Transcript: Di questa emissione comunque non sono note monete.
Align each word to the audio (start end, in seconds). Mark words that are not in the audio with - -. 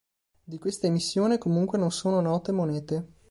Di 0.43 0.57
questa 0.57 0.87
emissione 0.87 1.37
comunque 1.37 1.77
non 1.77 1.91
sono 1.91 2.21
note 2.21 2.51
monete. 2.51 3.07